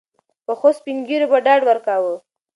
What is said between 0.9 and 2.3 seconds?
ږیرو به ډاډ ورکاوه.